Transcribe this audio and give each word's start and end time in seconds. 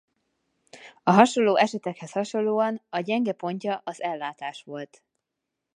A 1.03 1.11
hasonló 1.11 1.55
esetekhez 1.57 2.11
hasonlóan 2.11 2.81
a 2.89 2.99
gyenge 2.99 3.31
pontja 3.33 3.81
az 3.83 4.01
ellátás 4.01 4.63
volt. 4.63 5.03